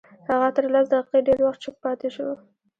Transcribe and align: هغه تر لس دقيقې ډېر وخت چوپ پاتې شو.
هغه 0.29 0.47
تر 0.55 0.65
لس 0.73 0.85
دقيقې 0.93 1.19
ډېر 1.27 1.39
وخت 1.43 1.59
چوپ 1.63 1.75
پاتې 1.83 2.09
شو. 2.15 2.29